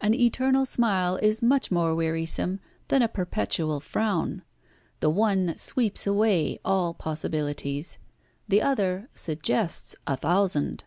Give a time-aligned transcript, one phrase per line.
[0.00, 4.42] An eternal smile is much more wearisome than a perpetual frown.
[4.98, 7.98] The one sweeps away all possibilities,
[8.48, 10.82] the other suggests a thousand."